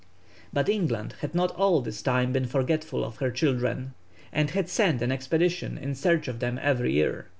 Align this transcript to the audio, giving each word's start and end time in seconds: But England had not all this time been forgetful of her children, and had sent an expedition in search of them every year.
But 0.51 0.67
England 0.67 1.13
had 1.19 1.35
not 1.35 1.51
all 1.51 1.79
this 1.79 2.01
time 2.01 2.31
been 2.33 2.47
forgetful 2.47 3.03
of 3.05 3.17
her 3.17 3.29
children, 3.29 3.93
and 4.33 4.49
had 4.49 4.67
sent 4.67 5.03
an 5.03 5.11
expedition 5.11 5.77
in 5.77 5.93
search 5.93 6.27
of 6.27 6.39
them 6.39 6.59
every 6.59 6.93
year. 6.93 7.27